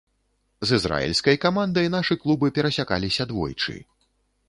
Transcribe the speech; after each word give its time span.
З 0.69 0.77
ізраільскай 0.81 1.37
камандай 1.45 1.91
нашы 1.99 2.19
клубы 2.25 2.53
перасякаліся 2.59 3.31
двойчы. 3.35 3.81